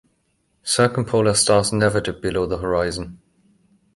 Circumpolar 0.63 1.35
stars 1.35 1.71
never 1.71 2.01
dip 2.01 2.23
below 2.23 2.47
the 2.47 2.57
horizon. 2.57 3.19